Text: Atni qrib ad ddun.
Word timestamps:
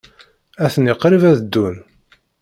Atni 0.65 0.93
qrib 1.03 1.23
ad 1.31 1.37
ddun. 1.41 1.77